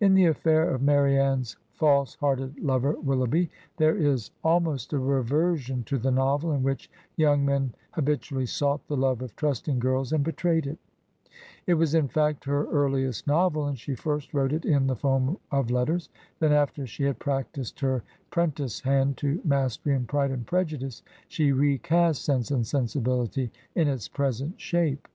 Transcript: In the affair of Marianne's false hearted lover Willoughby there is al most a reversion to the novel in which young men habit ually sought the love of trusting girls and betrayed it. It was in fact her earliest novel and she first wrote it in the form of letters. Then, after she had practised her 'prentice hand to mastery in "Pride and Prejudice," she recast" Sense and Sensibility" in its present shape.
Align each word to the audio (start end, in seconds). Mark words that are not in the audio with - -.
In 0.00 0.14
the 0.14 0.26
affair 0.26 0.70
of 0.72 0.82
Marianne's 0.82 1.56
false 1.72 2.14
hearted 2.14 2.60
lover 2.60 2.92
Willoughby 2.92 3.50
there 3.76 3.96
is 3.96 4.30
al 4.44 4.60
most 4.60 4.92
a 4.92 5.00
reversion 5.00 5.82
to 5.86 5.98
the 5.98 6.12
novel 6.12 6.52
in 6.52 6.62
which 6.62 6.88
young 7.16 7.44
men 7.44 7.74
habit 7.90 8.20
ually 8.20 8.46
sought 8.48 8.86
the 8.86 8.96
love 8.96 9.20
of 9.20 9.34
trusting 9.34 9.80
girls 9.80 10.12
and 10.12 10.22
betrayed 10.22 10.68
it. 10.68 10.78
It 11.66 11.74
was 11.74 11.92
in 11.92 12.06
fact 12.06 12.44
her 12.44 12.66
earliest 12.68 13.26
novel 13.26 13.66
and 13.66 13.76
she 13.76 13.96
first 13.96 14.32
wrote 14.32 14.52
it 14.52 14.64
in 14.64 14.86
the 14.86 14.94
form 14.94 15.38
of 15.50 15.72
letters. 15.72 16.08
Then, 16.38 16.52
after 16.52 16.86
she 16.86 17.02
had 17.02 17.18
practised 17.18 17.80
her 17.80 18.04
'prentice 18.30 18.78
hand 18.82 19.16
to 19.16 19.40
mastery 19.44 19.96
in 19.96 20.04
"Pride 20.06 20.30
and 20.30 20.46
Prejudice," 20.46 21.02
she 21.26 21.50
recast" 21.50 22.22
Sense 22.24 22.52
and 22.52 22.64
Sensibility" 22.64 23.50
in 23.74 23.88
its 23.88 24.06
present 24.06 24.60
shape. 24.60 25.08